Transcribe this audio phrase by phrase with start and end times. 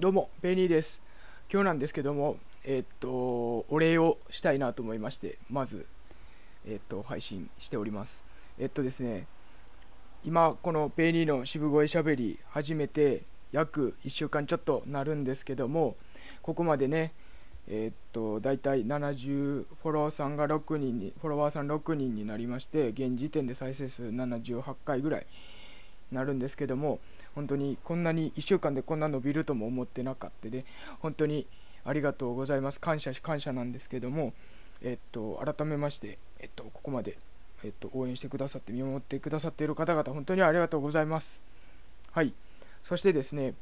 [0.00, 1.02] どうも、ベニーです。
[1.52, 5.86] 今日なんですけども、えーっと、お礼をしたいなと思いまして、まず、
[6.68, 8.22] えーっと、配信しております。
[8.60, 9.26] えっとですね、
[10.24, 15.96] 今、このベニーの渋声しゃべり、始めて約1週間ちょっとなるんですけども、
[16.42, 17.12] ここまでね、
[17.66, 25.26] えーっと、大体70、フォロワーさんが6人に、フォロワーさん6人になりまして、現時点で再生数78回ぐらい
[26.12, 27.00] なるんですけども、
[27.38, 30.64] 本当にこんなに1週間でこんな伸びるとも思ってなかったで
[30.98, 31.46] 本当に
[31.84, 32.80] ありがとうございます。
[32.80, 34.32] 感謝し感謝なんですけども
[34.82, 37.16] えっと改めましてえっとここまで
[37.62, 41.40] えっと応援してくださって見守ってくださっている方々本当にありがとうございます。
[42.10, 42.34] はい。
[42.82, 43.54] そしてですね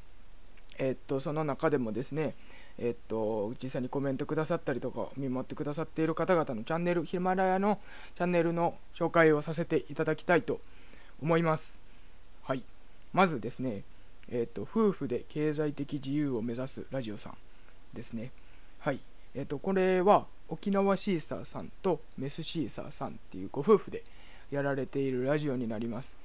[0.79, 2.35] えっとその中でもですね
[2.79, 7.79] えっと実際にコメントくださったりとか見守ってくださっている方々のチャンネルヒマラヤの
[8.15, 10.63] チャンネルの紹介をさせていただきたいと
[11.21, 11.83] 思います。
[12.43, 12.63] はい。
[13.17, 13.83] まずですね、
[14.29, 17.33] えーと、夫婦で経済的自由を目指すラジオさん
[17.95, 18.31] ですね。
[18.79, 19.01] はい。
[19.35, 24.05] えっ、ー、と、これは沖縄シーサーさんとメスシーサーさんっていうご夫婦で
[24.51, 26.19] やられているラジオになります。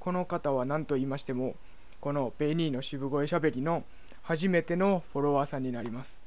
[0.00, 1.54] この方は何と言いましても、
[2.00, 3.84] このベニーの渋声しゃべりの
[4.22, 6.20] 初めてのフォロワーさんになります。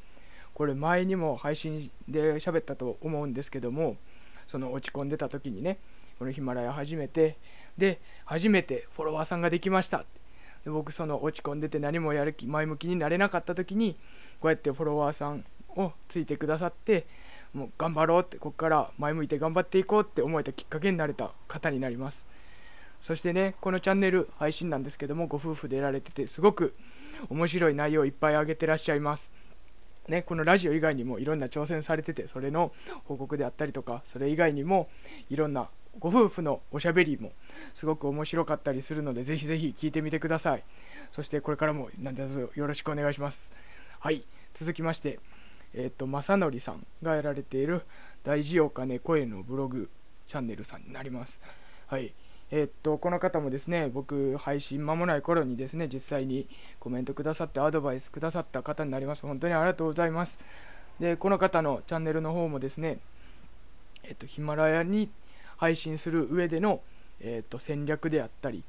[0.54, 3.98] これ前にも配信で喋ったと思うんですけども、
[4.48, 5.78] その落ち込んでた時にね、
[6.20, 7.36] このヒマラヤ始めて、
[7.80, 10.06] で、初めてフォロワーさんができました。
[10.64, 13.96] で僕その落ち込んでて何もやる気前向きになれなかった時に
[14.40, 17.08] こうやってフォロワーさんをついてくださって
[17.54, 22.28] もう頑張ろうってここから前向いて頑張っていこうって思えたきっかけになれた方になります。
[23.02, 26.76] そしてねこのチャンネル配信なんですけどもご夫婦でやられててすごく
[27.30, 29.32] 面白い内容をいっぱい上げてらっしゃいます。
[30.10, 32.72] ね、このラジオ以外にもいろんな挑戦されててそれの
[33.06, 34.90] 報告であったりとかそれ以外にも
[35.30, 35.70] いろんな
[36.00, 37.32] ご夫婦のおしゃべりも
[37.74, 40.64] すごく面白かったりするのでぜひぜひ聞いてみてください。
[41.12, 43.52] そしてこれからも何卒よろしくお願いします。
[44.00, 44.24] はい。
[44.54, 45.20] 続きまして
[45.74, 47.84] えっ、ー、と正則さんがやられている
[48.24, 49.90] 大事お金声のブログ
[50.28, 51.42] チャンネルさんになります。
[51.88, 52.14] はい。
[52.52, 56.48] えっ、とこの方もですね僕配信間もない頃にですね実際に
[56.80, 59.26] コメントくださってアドバイスくださった方になります。
[59.26, 60.40] 本当にありがとうございます。
[61.00, 63.00] でこの方のチャンネルの方もですね
[64.04, 65.10] えっ、とヒマラヤに
[65.60, 66.82] 配信する上での、
[67.20, 68.64] えーと、戦略であったり、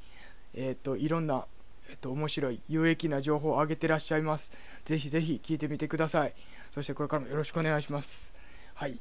[0.54, 1.46] えーと、いろんな、
[1.88, 4.52] えーと、面白い有益な情報を上げてらっしゃいます。
[4.84, 6.34] ぜひぜひ聞いてみてください。
[6.74, 8.34] そしてこれからもよろしくお願いします。
[8.74, 8.98] はい。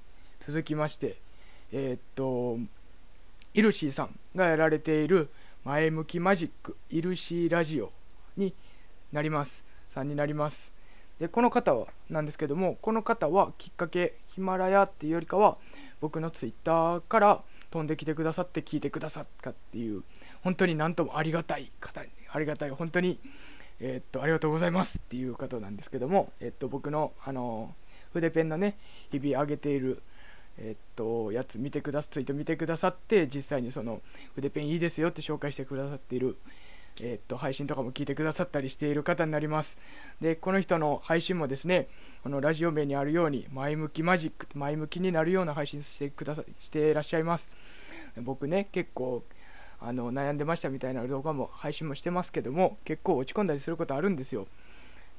[0.47, 1.17] 続きまして、
[1.71, 2.59] えっ、と、
[3.55, 5.29] イルシーさんがやられている
[5.65, 7.91] 前向きマジックイルシーラジオ
[8.37, 8.53] に
[9.11, 9.65] なります。
[9.89, 10.75] さんになります。
[11.19, 15.57] で、この方はなんですけども、この方はきっかけヒマラヤっていうよりかは
[15.99, 20.03] 僕のツイッターから飛んできてくださって聞いてくださったっていう
[20.43, 23.19] 本当に何ともありがたい方ありがたい本当に
[23.79, 27.73] えー、っとありがとうございますっていう方なんですけどもえー、っと僕のあの
[28.13, 28.77] 筆ペンのね
[29.11, 30.01] 日々上げている
[30.57, 34.01] えー、っとやつ見てくださツイート見てくださって実際にその
[34.35, 36.37] 筆ペンいいですよって紹介してくださっている
[37.01, 39.77] えー、っと配信とかも聞いてくださったりしている方になります。
[40.21, 41.87] でこの人の配信もですね
[42.23, 47.51] このラジオ名にあるように前向きマジック前向きになるような配信してくださしていらっしゃいます。
[48.17, 49.23] 僕ね結構
[49.81, 54.47] あの悩んでましたみたいな動画も配信もしてますけども結構落ち込んだりすることあるんですよ。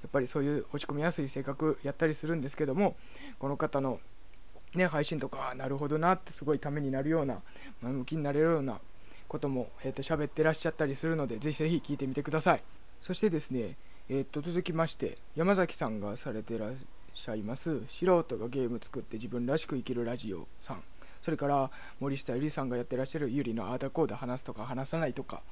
[0.03, 2.97] やっぱりそういう落ち込みやすい性格やったりするんですけども
[3.39, 4.01] この方の
[4.75, 7.43] ね配信とかなるほどなってすごいためになるような
[7.83, 8.81] 前向きになれるような
[9.31, 12.63] ことも、えー、と喋ってらっしゃったりするのでぜひぜひ聞いてみてください。
[13.01, 13.77] そしてですね
[14.13, 16.73] えー、と続きまして山崎さんがされてらっ
[17.15, 20.83] しゃいます素人がゲーム作って自分らしく生きるラジオさん。
[21.23, 21.71] それから
[22.01, 25.43] 森下ゆりさんがやってらっしゃるゆりのあーだこーだ話すとか話さないとか。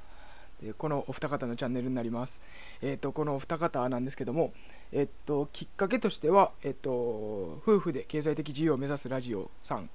[0.61, 2.43] でこのお二方のチャンネルになります。
[2.83, 4.53] えっ、ー、と、このお二方なんですけども、
[4.91, 6.91] えっ、ー、と、きっかけとしては、えっ、ー、と、
[7.63, 9.89] 夫婦で経済的自由を目指すラジオさん。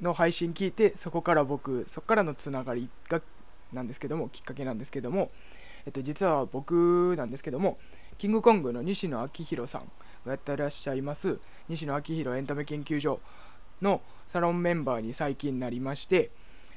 [0.00, 3.20] の配信聞いて、そこから僕、そこからのつながりが、
[3.72, 5.30] なんですけども、きっかけなんですけども、
[5.86, 7.78] えっと、実は僕なんですけども、
[8.18, 9.82] キングコングの西野昭弘さん
[10.24, 13.20] がやってらっしゃいます、西野昭弘エンタメ研究所
[13.82, 16.30] のサロンメンバーに最近なりまして、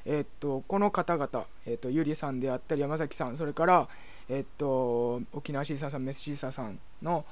[0.04, 3.88] えっと、この方々、えっと、ゆりさんであったり、山崎さん、それから、
[4.28, 7.24] えっと、沖縄シーサーさん、メスシーサーさんの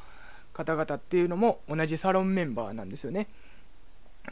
[0.52, 3.28] 方々っていうのも同じサロンメンバーなんですよね。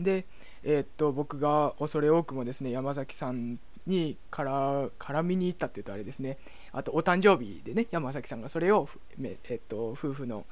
[0.01, 0.27] で、
[0.65, 6.39] えっと、僕が恐れ多くもですね、山崎さんにから絡みに行ったって言うとあれですね、
[6.73, 8.89] あとお誕生日でね、山崎さんがそれを、
[9.21, 10.45] えっと、夫婦の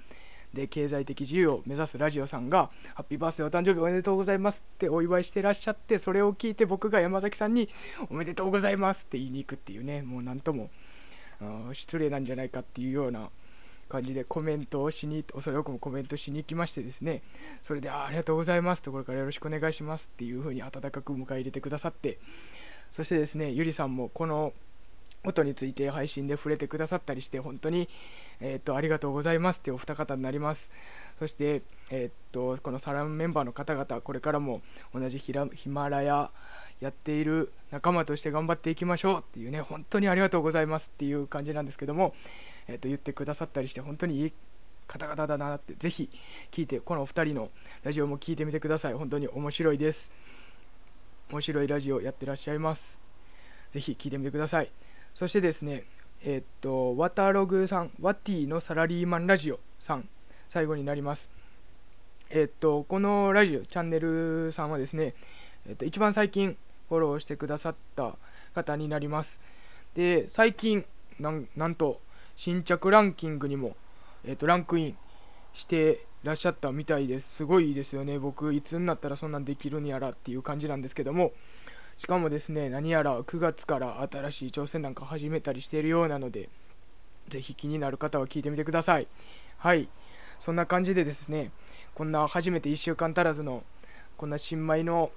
[0.57, 7.69] で経済的自由を目指すラジオさんが「ハッピーバースデーお誕生日おめでとうございます」ってお祝いしてらっしゃってそれを聞いて僕が山崎さんに
[8.11, 10.71] 「おめでとうございます」って言いに行くっていうねもう何とも
[11.73, 13.29] 失礼なんじゃないかっていうような
[13.89, 17.23] 感じでコメントをしに恐れ多くもコメントしに行きましてですね
[17.63, 22.19] それであありがとうございますとこれからよろしくお願いしますっていう風に温かく迎え入れてくださって
[22.93, 24.53] そしてですねゆりさんもこの
[25.27, 27.89] 音について配信で触れてくださったりして本当に、
[28.41, 30.71] えーと、ありがとうございますってお二方になります。
[31.19, 34.63] そして、えーと、このサランメンバーの方々これからも
[34.95, 35.33] 同じヒ
[35.69, 36.31] マラヤ
[36.81, 42.15] やっている仲間として頑張っていきましょうっていうね本当にありがとうございますっていう感じなんですけども、
[42.69, 44.33] えーと、言ってくださったりして本当にいい
[44.87, 46.11] 方々だなってぜひ
[46.53, 47.51] 聞いてこのお二人の
[47.83, 48.95] ラジオも聞いてみてください。
[48.95, 50.13] 本当に面白いです。
[51.31, 53.01] 面白いラジオやってらっしゃいます。
[53.73, 54.71] ぜひ聞いてみてください。
[55.15, 55.85] そしてですね、
[56.23, 60.09] えー、っと、ワタログさん、ワティのサラリーマンラジオさん、
[60.49, 61.31] 最後になります。
[62.31, 65.15] え、っと、このラジオ、チャンネルさんはですね、
[65.67, 66.57] え、っと、一番最近
[66.89, 68.17] フォローしてくださった
[68.55, 69.41] 方になります。
[69.95, 70.85] で、最近、
[71.19, 72.01] なんなんと、
[72.37, 73.77] 新着ランキングにも、
[74.25, 74.97] えっと、ランクイン
[75.55, 77.37] してらっしゃったみたいです。
[77.37, 78.19] すごいですよね。
[78.19, 81.33] 僕、いつになったらそんなんできるんやらっていう感じなんですけども、
[81.97, 86.51] しかもですね、何やら9月から新しい挑戦なんか始めたりしているようなので、
[87.29, 89.07] ぜひ気になる方は聞いてみてください。
[89.59, 89.89] はい。
[90.39, 91.51] そんな感じでですね、
[91.95, 93.65] こんな初めて1週間足らずの、
[94.19, 95.11] こんな新米の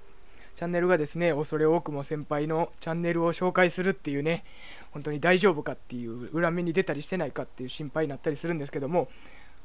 [0.54, 4.44] チャンネルがですね、恐れ多くも先輩のチャンネルを紹介するっていうね、
[4.92, 9.08] 本当に大丈夫かっていう、裏目に出たりしてないかっていう心配になったりするんですけども、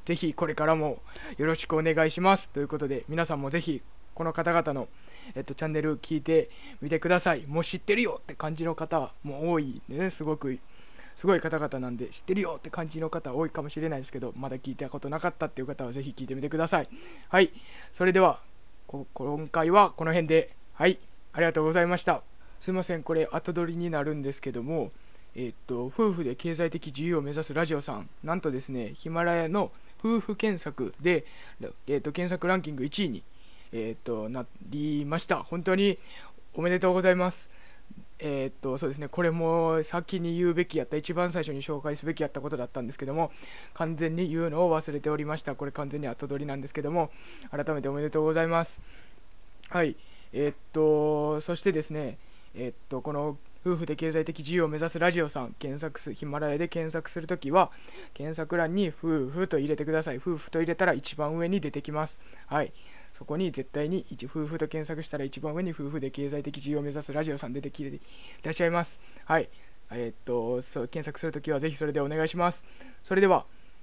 [0.06, 1.00] ぜひこれからも
[1.38, 2.50] よろしくお願いします。
[2.50, 3.82] ということで、皆さんもぜひ
[4.14, 4.88] この方々の
[5.34, 6.50] えっと、チャンネル聞いて
[6.82, 7.46] みてください。
[7.48, 10.60] もう知ってるよって感じの方も多いね、すごく、
[11.16, 16.90] すごい方々なんで、知ってるよって感じの方多いかもしれないですけど、まだ聞いたことなかったっていう方はぜひ聞いてみてください。
[17.30, 17.52] はい、
[17.92, 18.42] それでは、
[18.88, 21.00] 今回はこの辺で、はい、
[21.34, 22.22] ありがとうございました。
[22.60, 24.92] すいません、これ後取りになるんですけども、
[25.36, 29.72] えっと、夫婦で経済的自由を目指すラジオさん、なんとですね、ヒマラヤの
[30.04, 31.26] 夫婦検索で、
[31.88, 33.24] えっと、検索ランキング1位に
[33.78, 35.44] えー、となりました。
[35.44, 35.98] 本当に
[36.54, 37.50] おめでとうございます。
[38.20, 39.10] えー、っとそうですね。
[39.10, 40.96] これも先に言うべきやった。
[40.96, 43.32] 一番最初に紹介すべきやったことだったんですけども
[43.74, 45.56] 完全に言うのを忘れておりました。
[45.56, 47.12] これ完全に後取りなんですけども
[47.52, 48.80] 改めておめでとうございます。
[49.70, 49.98] はい。
[50.36, 52.18] え、っとそしてですね
[52.54, 57.72] え、っとこの夫婦で経済的自由を目指すラジオさん検索すヒマラヤで検索するときは
[58.14, 62.72] 検索欄に夫婦と入れてください夫婦と入れたら一番上に出てきますはい
[63.18, 68.02] そこに絶対に夫婦と検索したら一番上に夫婦で経済的自由を目指すラジオさん出てきてい
[68.44, 69.00] らっしゃいます。
[69.24, 69.48] はい。
[69.92, 72.66] え、っと、検索するときはぜひそれでお願いします。
[73.04, 73.46] それでは、